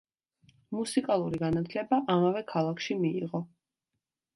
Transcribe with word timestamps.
მუსიკალური 0.77 1.41
განათლება 1.45 2.01
ამავე 2.17 2.45
ქალაქში 2.57 3.03
მიიღო. 3.05 3.49